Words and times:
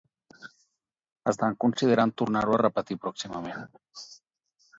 Estan 1.31 1.57
considerant 1.65 2.15
tornar-ho 2.23 2.57
a 2.57 2.61
repetir 2.63 2.99
pròximament? 3.05 3.69